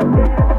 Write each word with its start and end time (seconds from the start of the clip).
Dale, 0.00 0.22
dale, 0.24 0.49